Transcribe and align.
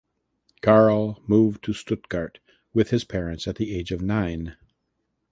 Karl 0.61 1.21
moved 1.27 1.63
to 1.63 1.73
Stuttgart 1.73 2.39
with 2.73 2.89
his 2.89 3.03
parents 3.03 3.47
at 3.47 3.57
the 3.57 3.75
age 3.77 3.91
of 3.91 4.01
nine. 4.01 4.57